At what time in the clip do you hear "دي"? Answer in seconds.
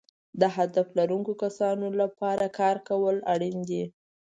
3.69-3.83